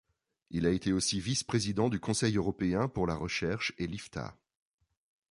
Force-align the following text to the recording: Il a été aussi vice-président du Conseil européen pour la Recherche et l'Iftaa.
Il 0.49 0.65
a 0.65 0.71
été 0.71 0.93
aussi 0.93 1.19
vice-président 1.19 1.87
du 1.87 1.99
Conseil 1.99 2.35
européen 2.35 2.87
pour 2.87 3.05
la 3.05 3.13
Recherche 3.13 3.71
et 3.77 3.85
l'Iftaa. 3.85 4.35